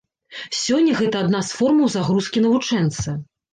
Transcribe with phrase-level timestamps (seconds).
[0.59, 3.19] Сёння гэта адна з формаў загрузкі навучэнца.